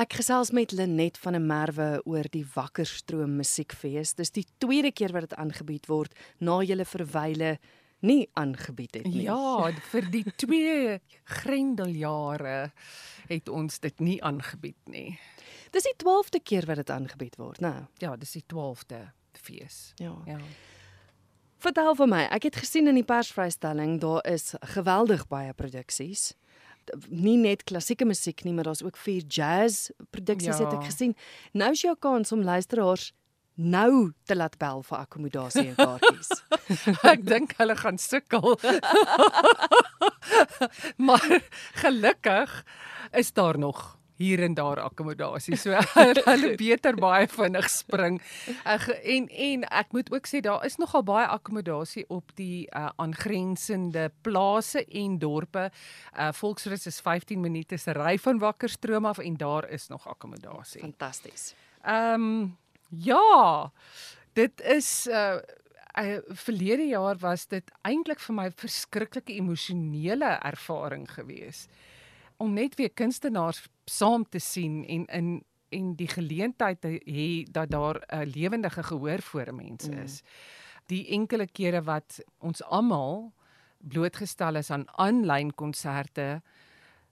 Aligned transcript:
Ek 0.00 0.14
gesels 0.16 0.48
met 0.56 0.72
Lenet 0.72 1.18
van 1.20 1.34
der 1.36 1.42
Merwe 1.44 1.88
oor 2.08 2.24
die 2.32 2.46
Wakkerstroom 2.54 3.34
Musiekfees. 3.36 4.14
Dis 4.16 4.32
die 4.32 4.46
tweede 4.62 4.94
keer 4.96 5.12
wat 5.12 5.26
dit 5.26 5.34
aangebied 5.36 5.90
word 5.90 6.14
na 6.40 6.62
julle 6.64 6.86
verwyle 6.88 7.50
nie 8.06 8.22
aangebied 8.40 8.96
het 8.96 9.10
nie. 9.10 9.26
Ja, 9.26 9.68
vir 9.90 10.08
die 10.08 10.22
twee 10.40 10.96
grendeljare 11.42 12.70
het 13.28 13.52
ons 13.52 13.76
dit 13.84 14.00
nie 14.00 14.16
aangebied 14.24 14.88
nie. 14.88 15.18
Dis 15.74 15.90
die 15.90 15.96
12de 16.00 16.40
keer 16.48 16.70
wat 16.70 16.80
dit 16.80 16.96
aangebied 16.96 17.36
word, 17.36 17.60
né? 17.60 17.74
Ja, 18.00 18.16
dis 18.16 18.38
die 18.38 18.44
12de 18.48 19.02
fees. 19.36 19.90
Ja. 20.00 20.14
Ja. 20.30 20.40
Vertel 21.60 21.92
vir 21.98 22.08
my, 22.08 22.22
ek 22.32 22.48
het 22.48 22.62
gesien 22.62 22.88
in 22.88 22.96
die 22.96 23.04
persvrystelling 23.04 23.98
daar 24.00 24.24
is 24.24 24.54
geweldig 24.78 25.28
baie 25.28 25.52
produksies. 25.52 26.30
Nie 27.08 27.36
net 27.36 27.64
klassieke 27.64 28.04
musiek 28.04 28.44
nie, 28.44 28.52
maar 28.52 28.64
daar's 28.64 28.82
ook 28.82 28.96
vier 28.96 29.22
jazz 29.28 29.90
produksies 30.10 30.58
Ja. 30.58 30.64
het 30.64 30.72
ek 30.78 30.84
gesien. 30.84 31.16
Nou 31.52 31.70
is 31.72 31.80
jou 31.80 31.96
kans 31.98 32.32
om 32.32 32.42
luisteraars 32.42 33.12
nou 33.54 34.12
te 34.24 34.36
laat 34.36 34.58
bel 34.58 34.82
vir 34.82 34.98
akkommodasie 34.98 35.68
en 35.68 35.74
kaartjies. 35.76 36.28
Ek 37.12 37.24
dink 37.26 37.52
hulle 37.58 37.76
gaan 37.76 37.98
sukkel. 37.98 38.56
maar 40.96 41.42
gelukkig 41.74 42.64
is 43.12 43.32
daar 43.32 43.58
nog 43.58 43.98
hier 44.20 44.42
en 44.44 44.54
daar 44.54 44.80
akkommodasie. 44.84 45.56
So 45.56 45.72
hulle 46.28 46.52
beter 46.60 46.98
baie 47.00 47.28
vinnig 47.30 47.68
spring. 47.72 48.20
Ek, 48.68 48.88
en 49.00 49.28
en 49.48 49.64
ek 49.80 49.94
moet 49.96 50.12
ook 50.12 50.28
sê 50.28 50.42
daar 50.44 50.64
is 50.68 50.76
nogal 50.80 51.04
baie 51.08 51.28
akkommodasie 51.32 52.04
op 52.12 52.34
die 52.38 52.66
uh, 52.68 52.90
aangrensende 53.00 54.10
plase 54.26 54.84
en 54.84 55.18
dorpe. 55.22 55.70
Uh 56.12 56.30
Volksrus 56.36 56.86
is 56.90 57.00
15 57.04 57.40
minute 57.40 57.78
se 57.80 57.94
ry 57.96 58.16
van 58.20 58.42
Wakkerstroom 58.42 59.08
af 59.08 59.22
en 59.24 59.40
daar 59.40 59.68
is 59.72 59.88
nog 59.88 60.08
akkommodasie. 60.08 60.84
Fantasties. 60.84 61.54
Ehm 61.82 62.28
um, 62.28 62.56
ja. 62.88 63.70
Dit 64.36 64.60
is 64.60 65.08
uh 65.08 65.40
uh, 65.98 66.18
verlede 66.44 66.86
jaar 66.92 67.16
was 67.18 67.46
dit 67.50 67.72
eintlik 67.82 68.20
vir 68.20 68.34
my 68.34 68.46
'n 68.46 68.56
verskriklike 68.56 69.32
emosionele 69.32 70.38
ervaring 70.44 71.08
gewees 71.10 71.66
om 72.40 72.52
net 72.56 72.74
weer 72.80 72.90
kunstenaars 72.90 73.66
saam 73.84 74.24
te 74.28 74.40
sien 74.40 74.84
en 74.88 75.06
in 75.06 75.30
en 75.70 75.92
die 75.94 76.08
geleentheid 76.10 76.80
te 76.82 76.96
hê 77.06 77.44
dat 77.46 77.70
daar 77.70 78.00
'n 78.02 78.20
uh, 78.20 78.26
lewendige 78.34 78.82
gehoor 78.82 79.22
voor 79.22 79.54
mense 79.54 79.92
is. 80.02 80.22
Die 80.86 81.06
enkele 81.08 81.46
kere 81.46 81.82
wat 81.82 82.20
ons 82.38 82.62
almal 82.62 83.32
blootgestel 83.78 84.56
is 84.56 84.70
aan 84.70 84.88
aanlyn 84.98 85.54
konserte, 85.54 86.42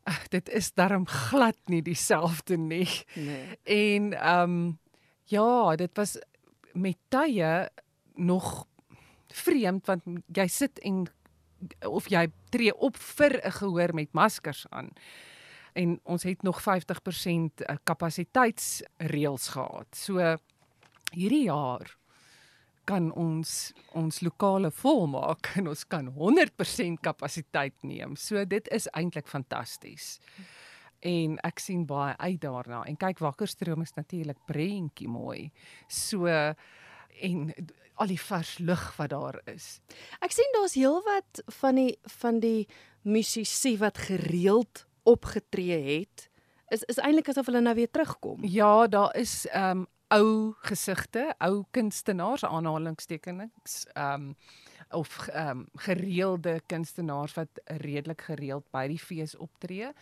uh, 0.08 0.24
dit 0.28 0.48
is 0.48 0.72
darm 0.72 1.06
glad 1.06 1.56
nie 1.66 1.82
dieselfde 1.82 2.56
nie. 2.56 2.88
Nee. 3.14 3.58
En 3.62 4.12
ehm 4.12 4.42
um, 4.42 4.78
ja, 5.24 5.76
dit 5.76 5.96
was 5.96 6.18
met 6.72 6.96
tye 7.08 7.70
nog 8.14 8.66
vreemd 9.28 9.86
want 9.86 10.02
jy 10.26 10.46
sit 10.46 10.78
en 10.78 11.06
of 11.86 12.08
jy 12.08 12.26
tree 12.50 12.74
op 12.74 12.96
vir 12.96 13.40
'n 13.44 13.52
gehoor 13.52 13.94
met 13.94 14.12
maskers 14.12 14.66
aan. 14.70 14.90
En 15.72 16.00
ons 16.04 16.22
het 16.22 16.42
nog 16.42 16.62
50% 16.62 17.62
kapasiteitsreëls 17.84 19.48
gehad. 19.48 19.86
So 19.94 20.36
hierdie 21.12 21.44
jaar 21.44 21.96
kan 22.84 23.12
ons 23.12 23.72
ons 23.92 24.20
lokale 24.20 24.70
volmaak 24.70 25.50
en 25.60 25.68
ons 25.68 25.86
kan 25.86 26.08
100% 26.16 27.00
kapasiteit 27.00 27.74
neem. 27.82 28.16
So 28.16 28.44
dit 28.44 28.68
is 28.68 28.88
eintlik 28.96 29.28
fantasties. 29.28 30.18
En 31.00 31.36
ek 31.46 31.60
sien 31.62 31.84
baie 31.86 32.16
uit 32.16 32.40
daarna. 32.40 32.82
En 32.84 32.96
kyk 32.96 33.20
Wakkerstroom 33.22 33.84
is 33.84 33.94
natuurlik 33.94 34.38
prentjie 34.46 35.08
mooi. 35.08 35.50
So 35.86 36.26
en 36.26 37.52
al 37.98 38.10
die 38.10 38.20
vars 38.20 38.58
lug 38.58 38.84
wat 38.96 39.10
daar 39.10 39.40
is. 39.50 39.78
Ek 40.24 40.34
sien 40.34 40.56
daar's 40.56 40.76
heelwat 40.78 41.42
van 41.60 41.78
die 41.80 41.98
van 42.20 42.40
die 42.40 42.68
musisië 43.02 43.78
wat 43.82 43.98
gereeld 44.08 44.86
opgetree 45.08 45.80
het. 45.98 46.28
Is 46.74 46.84
is 46.90 47.00
eintlik 47.02 47.30
asof 47.32 47.48
hulle 47.50 47.62
nou 47.64 47.74
weer 47.74 47.90
terugkom. 47.90 48.44
Ja, 48.44 48.86
daar 48.86 49.16
is 49.16 49.46
ehm 49.50 49.84
um, 49.84 49.86
ou 50.08 50.54
gesigte, 50.64 51.34
ou 51.38 51.64
kunstenaars 51.70 52.44
aanhalingstekens, 52.44 53.84
ehm 53.92 54.14
um, 54.14 54.34
of 54.90 55.28
ehm 55.28 55.48
um, 55.48 55.66
gereelde 55.74 56.60
kunstenaars 56.66 57.34
wat 57.34 57.48
redelik 57.64 58.22
gereeld 58.22 58.64
by 58.70 58.86
die 58.88 58.98
fees 58.98 59.36
optree. 59.36 59.92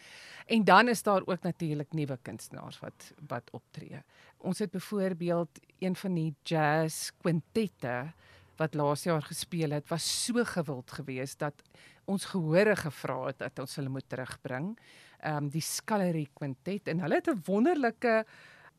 En 0.46 0.64
dan 0.64 0.88
is 0.88 1.02
daar 1.02 1.22
ook 1.26 1.42
natuurlik 1.42 1.92
nuwe 1.92 2.18
kunstenaars 2.22 2.78
wat 2.78 3.12
wat 3.28 3.50
optree. 3.50 4.02
Ons 4.36 4.58
het 4.58 4.70
byvoorbeeld 4.70 5.60
een 5.78 5.96
van 5.96 6.14
die 6.14 6.34
jazz 6.42 7.10
kwintette 7.20 8.12
wat 8.56 8.74
laas 8.74 9.02
jaar 9.02 9.22
gespeel 9.22 9.70
het, 9.70 9.88
was 9.88 10.24
so 10.24 10.44
gewild 10.44 10.90
geweest 10.90 11.38
dat 11.38 11.62
ons 12.04 12.24
gehore 12.24 12.76
gevra 12.76 13.26
het 13.26 13.38
dat 13.38 13.58
ons 13.58 13.76
hulle 13.76 13.88
moet 13.88 14.08
terugbring. 14.08 14.78
Ehm 15.20 15.36
um, 15.36 15.48
die 15.48 15.64
Scullery 15.64 16.28
Quintet 16.32 16.88
en 16.88 17.00
hulle 17.00 17.14
het 17.14 17.28
'n 17.28 17.42
wonderlike 17.44 18.24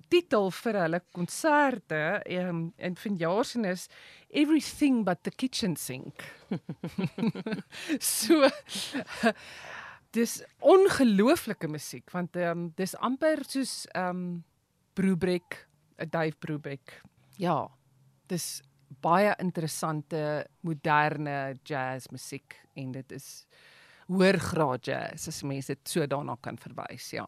titel 0.09 0.51
vir 0.62 0.79
hulle 0.84 1.01
konserte 1.16 2.01
um, 2.40 2.68
en 2.78 2.95
vanjaar 2.95 3.45
se 3.45 3.62
is 3.69 3.88
everything 4.29 5.03
but 5.06 5.23
the 5.23 5.31
kitchen 5.31 5.75
sink. 5.75 6.23
so 8.00 8.50
dis 10.16 10.41
ongelooflike 10.62 11.68
musiek 11.68 12.13
want 12.13 12.38
um, 12.38 12.69
dis 12.78 12.95
amper 12.95 13.44
soos 13.47 13.85
um 13.95 14.44
Brubeck, 14.97 15.68
'n 16.00 16.09
Dave 16.09 16.34
Brubeck. 16.39 17.01
Ja, 17.38 17.68
dis 18.28 18.63
baie 19.03 19.35
interessante 19.39 20.47
moderne 20.66 21.57
jazz 21.63 22.07
musiek 22.09 22.56
en 22.75 22.91
dit 22.95 23.12
is 23.12 23.45
hoër 24.07 24.39
graad 24.39 24.88
jazz 24.88 25.28
as 25.28 25.44
mense 25.44 25.74
dit 25.74 25.91
so 25.91 26.06
daarna 26.07 26.38
kan 26.41 26.57
verwys, 26.57 27.12
ja. 27.13 27.28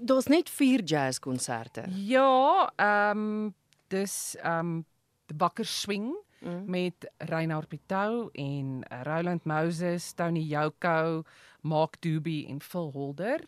Daar's 0.00 0.26
net 0.26 0.50
4 0.50 0.82
jazzkonserte. 0.82 1.84
Ja, 1.88 2.72
ehm 2.76 3.18
um, 3.18 3.54
dis 3.88 4.36
ehm 4.42 4.58
um, 4.58 4.84
die 5.26 5.36
Bakker 5.36 5.66
Swing 5.66 6.14
Mm. 6.42 6.70
met 6.70 7.10
Reinhard 7.18 7.68
Pitou 7.68 8.28
en 8.32 8.82
Roland 9.02 9.44
Moses, 9.44 10.12
Tony 10.12 10.40
Yoko, 10.40 11.22
Mark 11.60 12.00
Doobie 12.00 12.46
en 12.48 12.60
Phil 12.60 12.90
Holder. 12.92 13.44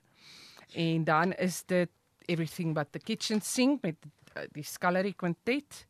En 0.73 1.05
dan 1.05 1.33
is 1.33 1.65
dit 1.67 1.91
Everything 2.27 2.75
But 2.75 2.93
the 2.93 2.99
Kitchen 2.99 3.41
Sink 3.41 3.83
met 3.83 3.97
uh, 4.37 4.43
die 4.53 4.63
Scullery 4.63 5.13
Quintet. 5.13 5.87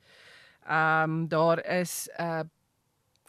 Ehm 0.66 1.10
um, 1.10 1.28
daar 1.28 1.64
is 1.66 2.08
'n 2.16 2.22
uh, 2.22 2.40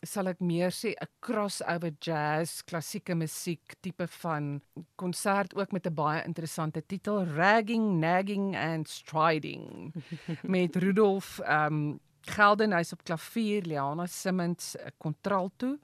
sal 0.03 0.27
ek 0.27 0.39
meer 0.39 0.71
sê 0.71 0.93
'n 0.93 1.07
crossover 1.21 1.93
jazz, 1.99 2.61
klassieke 2.63 3.15
musiek 3.15 3.75
tipe 3.81 4.07
van 4.07 4.61
konsert 4.95 5.55
ook 5.55 5.71
met 5.71 5.87
'n 5.87 5.93
baie 5.93 6.23
interessante 6.25 6.81
titel 6.85 7.25
Ragging, 7.25 7.99
Nagging 7.99 8.55
and 8.55 8.87
Striding 8.87 9.93
met 10.55 10.75
Rudolf 10.75 11.39
ehm 11.39 11.73
um, 11.73 11.99
Geldenhuys 12.27 12.91
op 12.91 13.03
klavier, 13.03 13.61
Liana 13.65 14.05
Simmons 14.05 14.75
'n 14.75 14.91
contralto 14.97 15.77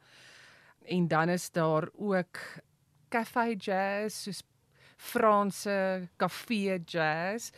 en 0.85 1.07
dan 1.07 1.29
is 1.29 1.51
daar 1.51 1.89
ook 1.93 2.39
cafe 3.09 3.55
jazz 3.55 4.23
soos 4.23 4.43
Franse 5.01 6.07
kafee 6.17 6.81
jazz 6.85 7.49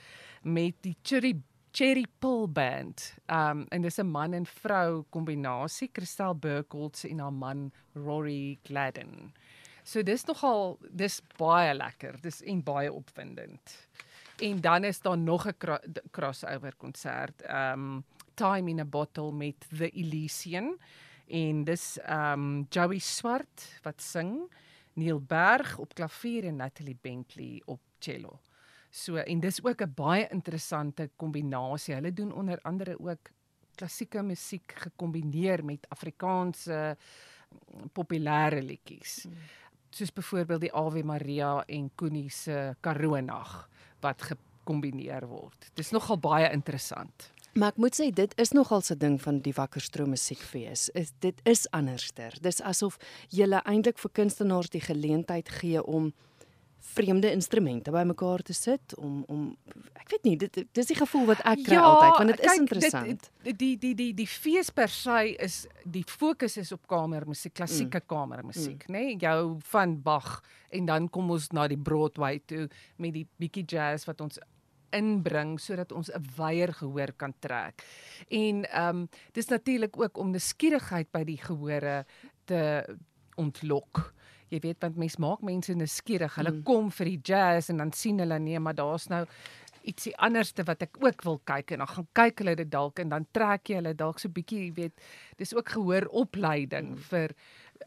met 0.41 0.75
die 0.81 0.95
Cherry 1.03 1.35
Cherry 1.73 2.06
Pull 2.19 2.47
Band. 2.53 3.01
Um 3.25 3.66
en 3.73 3.81
dis 3.81 3.97
'n 3.97 4.06
man 4.06 4.34
en 4.34 4.45
vrou 4.45 5.03
kombinasie, 5.09 5.89
Christel 5.91 6.35
Burkholz 6.35 7.03
en 7.06 7.19
haar 7.19 7.34
man 7.34 7.72
Rory 7.95 8.59
Gladden. 8.63 9.34
So 9.83 10.03
dis 10.03 10.25
nogal 10.25 10.78
dis 10.89 11.22
baie 11.38 11.73
lekker. 11.73 12.22
Dis 12.22 12.41
en 12.41 12.63
baie 12.63 12.94
opwindend. 12.94 13.89
En 14.39 14.62
dan 14.62 14.83
is 14.83 15.01
daar 15.01 15.17
nog 15.17 15.47
'n 15.47 15.57
cro 15.57 15.77
crossover 16.12 16.75
konsert. 16.77 17.42
Um 17.50 18.03
Time 18.36 18.69
in 18.69 18.80
a 18.80 18.86
Bottle 18.86 19.31
met 19.31 19.68
The 19.77 19.89
Elysian 19.89 20.77
en 21.27 21.63
dis 21.63 22.00
um 22.09 22.65
Joey 22.69 23.00
Swart 23.00 23.80
wat 23.81 24.01
sing, 24.01 24.53
Neil 24.94 25.19
Berg 25.19 25.77
op 25.77 25.94
klavier 25.94 26.44
en 26.44 26.56
Natalie 26.56 26.97
Bentley 27.01 27.62
op 27.65 27.81
cello. 28.00 28.39
So 28.94 29.18
en 29.18 29.40
dis 29.42 29.57
ook 29.63 29.81
'n 29.81 29.94
baie 29.95 30.28
interessante 30.30 31.10
kombinasie. 31.16 31.95
Hulle 31.95 32.13
doen 32.13 32.34
onder 32.34 32.60
andere 32.62 33.00
ook 33.00 33.31
klassieke 33.75 34.22
musiek 34.22 34.74
gekombineer 34.75 35.66
met 35.66 35.86
Afrikaanse 35.90 36.98
populêre 37.94 38.62
liedjies. 38.62 39.24
Hmm. 39.24 39.34
Soos 39.90 40.13
byvoorbeeld 40.13 40.62
die 40.62 40.74
Ave 40.74 41.04
Maria 41.04 41.63
en 41.66 41.92
Koenie 41.95 42.30
se 42.30 42.75
Karoo 42.80 43.19
Nag 43.22 43.69
wat 44.00 44.22
gekombineer 44.22 45.28
word. 45.28 45.72
Dis 45.74 45.92
nogal 45.92 46.19
baie 46.19 46.51
interessant. 46.51 47.31
Maar 47.54 47.69
ek 47.69 47.78
moet 47.78 47.94
sê 47.94 48.07
dit 48.10 48.31
is 48.42 48.51
nogal 48.51 48.81
'n 48.81 48.98
ding 48.98 49.22
van 49.22 49.40
die 49.40 49.54
Wakkerstroom 49.54 50.10
musiekfees. 50.10 50.90
Is 50.90 51.13
dit 51.19 51.40
is 51.44 51.69
anderster. 51.69 52.34
Dis 52.42 52.62
asof 52.62 52.98
jy 53.30 53.45
eintlik 53.45 53.98
vir 53.98 54.12
kunstenaars 54.12 54.69
die 54.69 54.81
geleentheid 54.81 55.50
gee 55.50 55.84
om 55.84 56.13
vreemde 56.83 57.31
instrumente 57.31 57.91
bymekaar 57.91 58.41
te 58.41 58.53
sit 58.53 58.95
om 59.00 59.24
om 59.31 59.44
ek 59.94 60.09
weet 60.12 60.25
nie 60.27 60.35
dit 60.38 60.59
dis 60.75 60.89
die 60.91 60.97
gevoel 61.00 61.25
wat 61.31 61.44
ek 61.47 61.63
kry 61.63 61.77
ja, 61.77 61.83
altyd 61.88 62.18
want 62.18 62.31
dit 62.33 62.41
is 62.44 62.50
kyk, 62.51 62.59
interessant. 62.59 63.30
Dit, 63.44 63.59
die 63.59 63.74
die 63.80 63.94
die 63.95 64.09
die 64.18 64.27
fees 64.27 64.71
per 64.75 64.91
se 64.91 65.19
is 65.47 65.62
die 65.83 66.03
fokus 66.07 66.57
is 66.59 66.74
op 66.75 66.83
kamermusiek, 66.91 67.53
klassieke 67.56 68.01
mm. 68.03 68.07
kamermusiek, 68.12 68.88
mm. 68.88 68.95
nê? 68.95 69.03
Nee? 69.13 69.19
Jou 69.24 69.59
van 69.71 69.95
Bach 70.03 70.41
en 70.75 70.89
dan 70.89 71.07
kom 71.13 71.31
ons 71.31 71.50
na 71.56 71.69
die 71.71 71.80
Broadway 71.80 72.41
toe 72.45 72.68
met 72.97 73.15
die 73.15 73.27
bietjie 73.39 73.65
jazz 73.75 74.07
wat 74.09 74.21
ons 74.25 74.41
inbring 74.94 75.56
sodat 75.62 75.91
ons 75.91 76.12
'n 76.12 76.25
wyeer 76.38 76.74
gehoor 76.74 77.13
kan 77.18 77.33
trek. 77.39 77.81
En 78.30 78.65
ehm 78.69 78.89
um, 78.89 79.09
dis 79.31 79.47
natuurlik 79.47 79.97
ook 79.97 80.18
om 80.18 80.31
nuuskierigheid 80.31 81.12
by 81.12 81.24
die 81.24 81.38
gehore 81.38 82.06
te 82.45 82.85
ontlok. 83.35 84.13
Jy 84.53 84.61
weet 84.61 84.85
want 84.85 85.00
mense 85.01 85.21
maak 85.21 85.41
mense 85.45 85.73
nuuskierig. 85.73 86.38
Hulle 86.38 86.53
mm. 86.53 86.63
kom 86.67 86.91
vir 86.94 87.09
die 87.09 87.19
jazz 87.31 87.71
en 87.73 87.81
dan 87.81 87.94
sien 87.97 88.21
hulle 88.21 88.39
nee, 88.39 88.61
maar 88.61 88.77
daar's 88.77 89.09
nou 89.09 89.25
ietsie 89.89 90.13
anderste 90.23 90.63
wat 90.63 90.85
ek 90.85 90.95
ook 91.03 91.25
wil 91.27 91.41
kyk 91.50 91.73
en 91.75 91.83
dan 91.83 91.91
gaan 91.91 92.07
kyk 92.15 92.39
hulle 92.39 92.55
dit 92.61 92.69
dalk 92.71 93.01
en 93.03 93.09
dan 93.11 93.25
trek 93.35 93.67
jy 93.67 93.81
hulle 93.81 93.91
dalk 94.00 94.21
so 94.21 94.31
bietjie, 94.31 94.69
jy 94.69 94.71
weet, 94.77 95.03
dis 95.41 95.51
ook 95.57 95.73
gehoor 95.75 96.07
opleiding 96.23 96.94
mm. 96.94 97.05
vir 97.09 97.35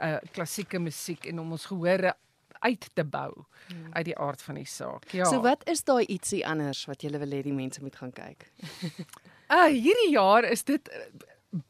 uh 0.03 0.19
klassieke 0.37 0.81
musiek 0.83 1.25
en 1.31 1.41
om 1.41 1.55
ons 1.57 1.65
gehore 1.71 2.13
uit 2.61 2.89
te 2.95 3.05
bou 3.05 3.33
hmm. 3.69 3.93
uit 3.93 4.05
die 4.09 4.17
aard 4.19 4.43
van 4.43 4.59
die 4.61 4.67
saak. 4.69 5.09
Ja. 5.15 5.29
So 5.31 5.43
wat 5.45 5.65
is 5.71 5.85
daai 5.87 6.05
ietsie 6.05 6.43
anders 6.47 6.85
wat 6.91 7.05
jy 7.05 7.13
wil 7.17 7.35
hê 7.37 7.43
die 7.47 7.55
mense 7.57 7.83
moet 7.85 7.97
gaan 8.01 8.13
kyk? 8.17 8.49
uh 9.57 9.69
hierdie 9.71 10.13
jaar 10.13 10.47
is 10.49 10.65
dit 10.69 10.89
eh, 10.89 11.07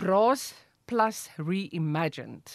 Brass 0.00 0.54
Plus 0.86 1.26
Reimagined. 1.36 2.52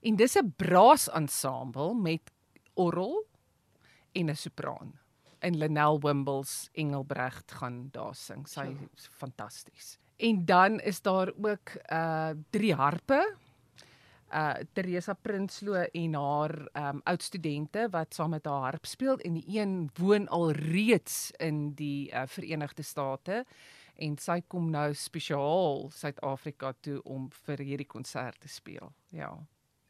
En 0.00 0.16
dis 0.16 0.36
'n 0.36 0.52
brass 0.56 1.08
ensemble 1.08 1.94
met 1.94 2.32
orgel 2.74 3.26
en 4.12 4.30
'n 4.30 4.36
sopraan. 4.36 4.98
En 5.38 5.56
Lenel 5.56 6.00
Wimbles 6.00 6.68
Engelbrecht 6.72 7.52
gaan 7.52 7.88
daar 7.90 8.14
sing. 8.14 8.48
Sy 8.48 8.60
ja. 8.60 8.88
is 8.96 9.08
fantasties. 9.12 9.98
En 10.16 10.44
dan 10.44 10.80
is 10.80 11.02
daar 11.02 11.32
ook 11.42 11.70
uh 11.92 12.30
drie 12.50 12.74
harpe 12.74 13.36
uh 14.32 14.54
Teresa 14.72 15.12
Prinsloo 15.12 15.74
en 15.74 16.14
haar 16.14 16.68
um 16.72 17.00
oud 17.04 17.22
studente 17.22 17.88
wat 17.90 18.14
saam 18.14 18.30
met 18.30 18.44
haar 18.44 18.60
harp 18.60 18.86
speel 18.86 19.18
en 19.18 19.32
die 19.32 19.58
een 19.58 19.90
woon 19.94 20.28
al 20.28 20.50
reeds 20.50 21.30
in 21.30 21.74
die 21.74 22.10
uh, 22.12 22.22
Verenigde 22.26 22.82
State 22.82 23.44
en 23.94 24.16
sy 24.18 24.40
kom 24.48 24.70
nou 24.70 24.94
spesiaal 24.94 25.86
Suid-Afrika 25.94 26.72
toe 26.80 27.02
om 27.02 27.28
vir 27.46 27.62
hierdie 27.64 27.88
konsert 27.88 28.40
te 28.40 28.48
speel. 28.48 28.92
Ja. 29.08 29.46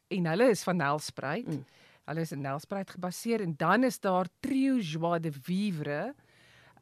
En 0.09 0.27
hulle 0.27 0.49
is 0.51 0.63
van 0.63 0.77
Nelspruit. 0.77 1.47
Mm. 1.47 1.65
Hulle 2.07 2.21
is 2.21 2.33
in 2.33 2.41
Nelspruit 2.41 2.91
gebaseer 2.91 3.41
en 3.41 3.55
dan 3.57 3.85
is 3.85 4.01
daar 4.01 4.29
Trio 4.41 4.79
Joie 4.79 5.21
de 5.21 5.33
Vivre 5.33 6.15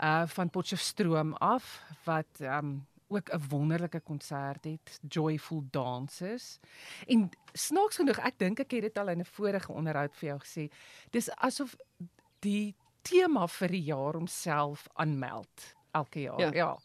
uh 0.02 0.26
van 0.26 0.50
Potchefstroom 0.50 1.32
af 1.34 1.82
wat 2.04 2.40
um 2.40 2.86
ook 3.08 3.32
'n 3.32 3.42
wonderlike 3.48 4.00
konsert 4.00 4.64
het, 4.64 5.00
Joyful 5.08 5.64
Dances. 5.70 6.58
En 7.06 7.30
snaaks 7.52 7.96
genoeg, 7.96 8.18
ek 8.18 8.38
dink 8.38 8.58
ek 8.58 8.70
het 8.70 8.82
dit 8.82 8.98
al 8.98 9.08
in 9.08 9.18
'n 9.18 9.24
vorige 9.24 9.72
onderhoud 9.72 10.14
vir 10.14 10.28
jou 10.28 10.38
gesê, 10.38 10.72
dis 11.10 11.30
asof 11.30 11.76
die 12.38 12.74
tema 13.02 13.46
vir 13.46 13.68
die 13.68 13.82
jaar 13.82 14.12
homself 14.12 14.88
aanmeld 14.92 15.74
elke 15.90 16.20
jaar. 16.20 16.40
Ja. 16.40 16.52
ja. 16.52 16.78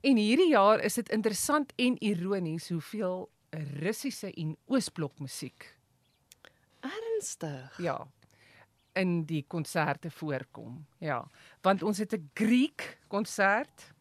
En 0.00 0.16
hierdie 0.16 0.50
jaar 0.50 0.80
is 0.80 0.94
dit 0.94 1.08
interessant 1.08 1.72
en 1.76 1.96
ironies 2.02 2.68
hoeveel 2.68 3.30
Russiese 3.80 4.32
en 4.32 4.56
Oosblok 4.66 5.18
musiek 5.18 5.79
ernstig. 7.20 7.78
Ja. 7.78 8.06
In 8.92 9.24
die 9.24 9.44
konserte 9.46 10.10
voorkom. 10.10 10.86
Ja, 10.98 11.24
want 11.62 11.82
ons 11.82 11.98
het 11.98 12.12
'n 12.12 12.30
Griek 12.34 12.98
konsert 13.08 13.92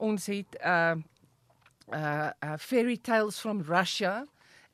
ons 0.00 0.26
het 0.26 0.56
uh 0.64 0.96
uh, 1.92 2.30
uh 2.44 2.56
fairy 2.58 2.96
tales 2.96 3.40
from 3.40 3.60
Russia 3.60 4.26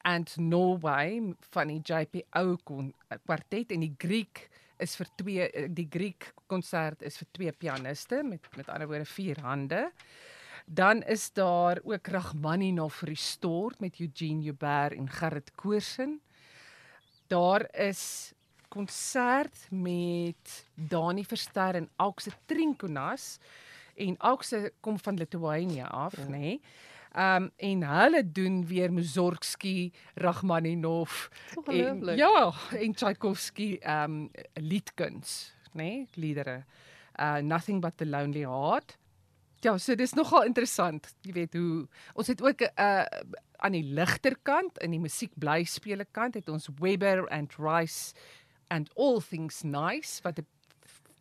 and 0.05 0.37
Norway 0.37 1.35
van 1.50 1.73
die 1.73 1.81
JPO 1.81 2.56
uh, 2.71 3.17
kwartet 3.25 3.73
en 3.73 3.81
die 3.81 3.94
Griek 3.99 4.49
is 4.79 4.97
vir 4.97 5.09
twee 5.17 5.49
uh, 5.49 5.67
die 5.69 5.88
Griek 5.91 6.33
konsert 6.47 7.03
is 7.03 7.17
vir 7.17 7.29
twee 7.33 7.53
pianiste 7.53 8.23
met 8.23 8.47
met 8.56 8.69
ander 8.69 8.87
woorde 8.87 9.09
vier 9.17 9.41
hande. 9.41 9.91
Dan 10.67 11.03
is 11.03 11.33
daar 11.33 11.79
ook 11.85 12.06
Rachmaninov 12.06 13.03
Restored 13.03 13.81
met 13.81 14.00
Eugene 14.00 14.43
Joubert 14.43 14.93
en 14.93 15.11
Gerrit 15.11 15.55
Koorsen. 15.55 16.21
Daar 17.26 17.75
is 17.75 18.32
konsert 18.69 19.67
met 19.70 20.67
Dani 20.75 21.25
Verster 21.25 21.75
en 21.75 21.88
Aukse 21.96 22.31
Trinkonas 22.46 23.38
en 23.94 24.17
Aukse 24.19 24.73
kom 24.81 24.99
van 24.99 25.17
Lithuania 25.17 25.87
af, 25.87 26.17
ja. 26.17 26.25
nê. 26.25 26.28
Nee. 26.28 26.61
Um 27.17 27.50
en 27.56 27.82
hulle 27.82 28.32
doen 28.32 28.67
weer 28.67 28.93
Mussorgsky, 28.93 29.93
Rachmaninov 30.14 31.28
en 31.64 32.05
ja, 32.17 32.52
en 32.70 32.93
Tchaikovsky 32.93 33.78
um 33.81 34.31
liedkuns, 34.55 35.55
nê, 35.73 35.82
nee, 35.82 36.08
liedere. 36.14 36.64
Uh 37.20 37.37
Nothing 37.40 37.81
but 37.81 37.96
the 37.96 38.06
Lonely 38.06 38.44
Heart. 38.44 38.99
Ja, 39.64 39.79
so 39.79 39.94
dis 39.94 40.12
nogal 40.12 40.44
interessant. 40.44 41.14
Jy 41.25 41.32
weet 41.32 41.55
hoe 41.56 41.87
ons 42.14 42.26
het 42.26 42.43
ook 42.43 42.61
'n 42.61 42.73
uh, 42.76 43.05
aan 43.56 43.73
die 43.73 43.85
ligter 43.85 44.37
kant 44.43 44.79
in 44.79 44.91
die 44.91 45.00
musiek 45.00 45.32
bly 45.35 45.64
spele 45.64 46.05
kant 46.12 46.35
het 46.35 46.49
ons 46.49 46.69
Weber 46.81 47.29
and 47.29 47.55
Rice 47.58 48.12
and 48.69 48.91
All 48.97 49.20
Things 49.20 49.62
Nice 49.62 50.20
wat 50.23 50.38
'n 50.38 50.47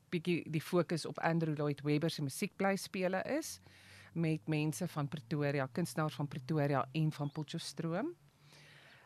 bietjie 0.09 0.43
die 0.51 0.61
fokus 0.61 1.05
op 1.05 1.19
Andrew 1.19 1.57
Lloyd 1.57 1.81
Webber 1.81 2.09
se 2.09 2.21
musiekblyspele 2.21 3.23
is 3.37 3.59
met 4.13 4.47
mense 4.47 4.87
van 4.87 5.07
Pretoria, 5.07 5.67
kunstenaars 5.71 6.15
van 6.15 6.27
Pretoria 6.27 6.85
en 6.91 7.11
van 7.11 7.31
Potchefstroom. 7.31 8.13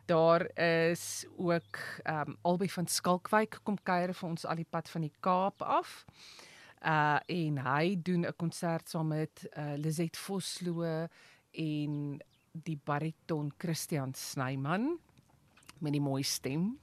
Daar 0.05 0.57
is 0.57 1.25
ook 1.37 1.77
ehm 2.03 2.29
um, 2.29 2.37
albei 2.41 2.69
van 2.69 2.87
Skalkwyk 2.87 3.59
kom 3.63 3.77
kuier 3.83 4.13
vir 4.13 4.29
ons 4.29 4.45
al 4.45 4.55
die 4.55 4.69
pad 4.69 4.89
van 4.89 5.01
die 5.01 5.13
Kaap 5.19 5.61
af. 5.61 6.05
Uh 6.79 7.19
en 7.27 7.57
hy 7.57 7.99
doen 8.01 8.25
'n 8.25 8.35
konsert 8.37 8.89
saam 8.89 9.07
met 9.07 9.47
uh 9.57 9.75
Lizet 9.75 10.17
Vosloo 10.17 11.07
en 11.51 12.21
die 12.51 12.79
bariton 12.83 13.51
Christian 13.57 14.13
Snyman 14.13 14.99
met 15.79 15.91
die 15.91 16.01
mooi 16.01 16.23
stem. 16.23 16.79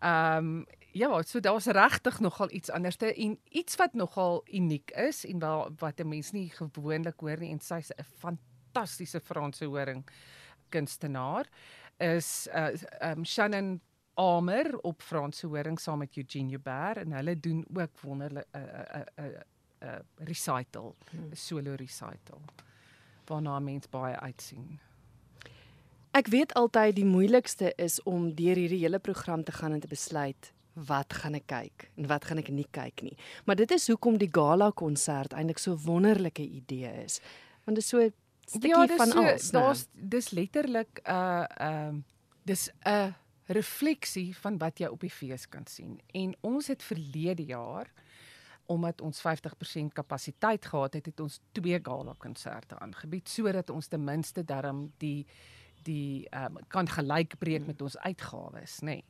Ehm 0.00 0.46
um, 0.46 0.66
ja, 0.96 1.22
so 1.22 1.40
daar's 1.40 1.66
regtig 1.66 2.20
nogal 2.20 2.50
iets 2.50 2.70
anderste 2.70 3.14
en 3.14 3.38
iets 3.48 3.76
wat 3.76 3.92
nogal 3.94 4.44
uniek 4.52 4.90
is 4.90 5.24
en 5.26 5.38
wel 5.38 5.70
wat 5.78 6.00
'n 6.00 6.08
mens 6.08 6.32
nie 6.32 6.50
gewoonlik 6.50 7.20
hoor 7.20 7.38
nie 7.38 7.50
en 7.52 7.60
sy's 7.60 7.90
'n 7.90 8.04
fantastiese 8.04 9.20
Franse 9.20 9.64
horing 9.64 10.04
kunstenaar 10.68 11.46
is 11.98 12.48
uh 12.54 12.72
um 13.00 13.24
Shannon 13.24 13.80
Armour 14.16 14.78
op 14.82 15.02
Franse 15.02 15.46
horing 15.46 15.80
saam 15.80 15.98
met 15.98 16.16
Eugene 16.16 16.50
Joubert 16.50 16.96
en 16.96 17.12
hulle 17.12 17.34
doen 17.40 17.64
ook 17.74 18.00
wonderlike 18.00 18.46
'n 18.52 18.58
'n 18.58 19.04
'n 19.20 19.44
'n 19.84 20.24
recital, 20.24 20.96
'n 21.12 21.16
hmm. 21.16 21.34
solo 21.34 21.74
recital 21.74 22.40
waarna 23.26 23.58
mens 23.58 23.88
baie 23.88 24.18
uitsien. 24.18 24.78
Ek 26.16 26.26
weet 26.32 26.54
altyd 26.54 26.94
die 26.96 27.04
moeilikste 27.04 27.72
is 27.76 27.98
om 28.02 28.30
deur 28.34 28.56
hierdie 28.56 28.80
hele 28.80 28.98
program 28.98 29.42
te 29.44 29.52
gaan 29.52 29.72
en 29.72 29.80
te 29.80 29.90
besluit 29.90 30.52
wat 30.86 31.12
gaan 31.12 31.34
ek 31.34 31.46
kyk 31.46 31.90
en 31.96 32.06
wat 32.06 32.24
gaan 32.24 32.38
ek 32.38 32.48
nie 32.52 32.68
kyk 32.70 33.02
nie. 33.02 33.16
Maar 33.44 33.56
dit 33.56 33.70
is 33.70 33.88
hoekom 33.88 34.16
die 34.20 34.30
gala 34.32 34.70
konsert 34.70 35.32
eintlik 35.36 35.58
so 35.58 35.76
wonderlike 35.84 36.42
idee 36.42 36.92
is. 37.04 37.20
Want 37.64 37.76
dit 37.76 37.84
is 37.84 37.88
so 37.88 38.00
'n 38.00 38.12
stukkie 38.46 38.70
ja, 38.70 38.86
van 38.96 39.10
so, 39.10 39.18
alles. 39.18 39.50
Ja, 39.50 39.60
daar's 39.60 39.86
dis 39.92 40.30
letterlik 40.30 41.00
'n 41.04 41.10
uh, 41.10 41.44
ehm 41.56 41.94
uh, 41.94 42.02
dis 42.44 42.70
'n 42.84 43.14
refleksie 43.46 44.36
van 44.36 44.58
wat 44.58 44.80
jy 44.80 44.90
op 44.90 45.00
die 45.00 45.12
fees 45.12 45.48
kan 45.48 45.66
sien. 45.66 46.00
En 46.14 46.34
ons 46.40 46.66
het 46.72 46.82
verlede 46.82 47.44
jaar 47.44 47.92
omdat 48.66 49.00
ons 49.00 49.22
50% 49.22 49.92
kapasiteit 49.94 50.64
gehad 50.66 50.94
het, 50.98 51.06
het 51.06 51.20
ons 51.20 51.40
twee 51.54 51.78
gala 51.82 52.16
konserte 52.18 52.78
aangebied 52.82 53.28
sodat 53.30 53.70
ons 53.70 53.86
ten 53.86 54.02
minste 54.04 54.44
darm 54.44 54.88
die 54.98 55.26
die 55.86 56.26
ehm 56.34 56.56
um, 56.56 56.64
kan 56.68 56.88
gelykbreek 56.88 57.66
met 57.66 57.82
ons 57.82 57.98
uitgawes, 58.02 58.80
nê. 58.80 58.96
Nee. 58.96 59.04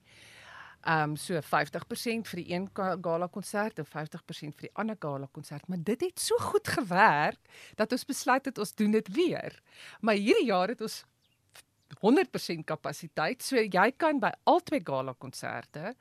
Ehm 0.86 1.10
um, 1.10 1.16
so 1.16 1.40
50% 1.40 2.28
vir 2.30 2.40
die 2.42 2.52
een 2.52 2.68
gala 3.02 3.26
konsert 3.32 3.78
en 3.82 3.86
50% 3.86 4.54
vir 4.58 4.68
die 4.68 4.74
ander 4.74 4.96
gala 5.00 5.26
konsert, 5.32 5.66
maar 5.68 5.82
dit 5.82 6.00
het 6.00 6.20
so 6.20 6.38
goed 6.38 6.68
gewerk 6.68 7.40
dat 7.74 7.92
ons 7.92 8.04
besluit 8.04 8.44
het 8.44 8.58
ons 8.58 8.74
doen 8.74 8.90
dit 8.94 9.08
weer. 9.14 9.62
Maar 10.00 10.14
hierdie 10.14 10.46
jaar 10.46 10.68
het 10.68 10.80
ons 10.80 11.04
100% 12.02 12.64
kapasiteit, 12.66 13.42
so 13.42 13.56
jy 13.56 13.90
kan 13.96 14.20
by 14.20 14.32
al 14.44 14.60
twee 14.66 14.84
gala 14.84 15.14
konserte 15.18 15.94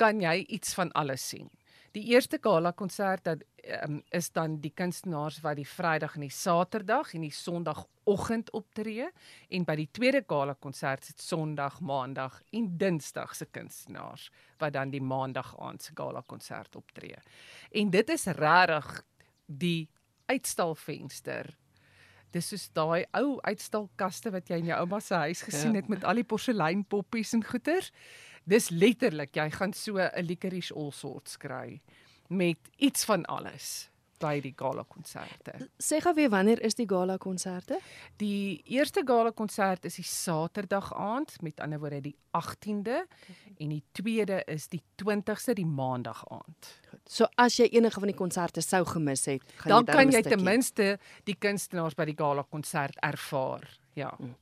kan 0.00 0.20
jy 0.20 0.40
iets 0.48 0.74
van 0.74 0.92
alles 0.98 1.24
sien. 1.28 1.50
Die 1.92 2.06
eerste 2.14 2.38
gala 2.40 2.72
konsert 2.72 3.24
dat 3.24 3.42
um, 3.84 3.98
is 4.16 4.30
dan 4.32 4.56
die 4.64 4.72
kunstenaars 4.74 5.42
wat 5.44 5.58
die 5.60 5.68
Vrydag 5.68 6.14
en 6.16 6.24
die 6.24 6.32
Saterdag 6.32 7.12
en 7.12 7.26
die 7.26 7.34
Sondagoggend 7.36 8.48
optree 8.56 9.10
en 9.52 9.66
by 9.68 9.76
die 9.76 9.88
tweede 9.92 10.22
gala 10.28 10.54
konsert 10.56 11.04
sit 11.04 11.20
Sondag, 11.20 11.80
Maandag 11.84 12.40
en 12.56 12.70
Dinsdag 12.80 13.36
se 13.36 13.46
kunstenaars 13.52 14.30
wat 14.62 14.72
dan 14.78 14.92
die 14.94 15.02
Maandag 15.04 15.52
aand 15.60 15.84
se 15.84 15.92
gala 15.94 16.24
konsert 16.26 16.76
optree. 16.80 17.20
En 17.70 17.92
dit 17.92 18.16
is 18.16 18.26
regtig 18.40 19.02
die 19.46 19.88
uitstalvenster 20.32 21.52
Dis 22.32 22.48
soos 22.48 22.68
daai 22.72 23.04
ou 23.18 23.38
uitstalkaste 23.44 24.32
wat 24.32 24.48
jy 24.48 24.62
in 24.62 24.72
jou 24.72 24.80
ouma 24.80 25.00
se 25.00 25.14
huis 25.14 25.42
gesien 25.42 25.76
ja. 25.76 25.82
het 25.82 25.88
met 25.92 26.04
al 26.04 26.20
die 26.22 26.28
porseleinpoppies 26.28 27.34
en 27.38 27.44
goeters. 27.44 27.92
Dis 28.48 28.70
letterlik, 28.70 29.36
jy 29.36 29.50
gaan 29.50 29.72
so 29.72 29.98
'n 29.98 30.26
licorice 30.26 30.74
all 30.74 30.92
sorts 30.92 31.36
kry 31.36 31.80
met 32.28 32.58
iets 32.76 33.04
van 33.04 33.24
alles 33.24 33.92
by 34.22 34.38
die 34.42 34.54
gala 34.56 34.84
konserte. 34.88 35.54
Sê 35.82 35.98
gou 36.02 36.14
weer 36.14 36.30
wanneer 36.32 36.62
is 36.64 36.76
die 36.78 36.86
gala 36.88 37.18
konserte? 37.22 37.80
Die 38.22 38.62
eerste 38.70 39.02
gala 39.06 39.32
konsert 39.34 39.88
is 39.88 39.98
die 39.98 40.06
Saterdag 40.06 40.92
aand, 40.94 41.40
met 41.42 41.60
ander 41.60 41.82
woorde 41.82 42.00
die 42.00 42.16
18de 42.38 43.02
en 43.58 43.74
die 43.74 43.82
tweede 43.92 44.42
is 44.46 44.68
die 44.72 44.82
20ste 45.02 45.56
die 45.58 45.66
Maandag 45.66 46.22
aand. 46.30 46.70
So 47.06 47.26
as 47.36 47.56
jy 47.56 47.66
enige 47.72 48.00
van 48.00 48.08
die 48.08 48.16
konserte 48.16 48.62
sou 48.62 48.84
gemis 48.84 49.26
het, 49.26 49.42
gaan 49.56 49.70
dan 49.70 49.80
jy 49.80 49.86
dan 49.86 49.96
kan 49.96 50.12
jy 50.12 50.22
ten 50.22 50.44
minste 50.44 50.98
die 51.24 51.34
kunstenaars 51.34 51.96
by 51.98 52.04
die 52.04 52.16
gala 52.16 52.44
konsert 52.50 52.96
ervaar. 53.02 53.66
Ja. 53.94 54.14
Hmm. 54.16 54.36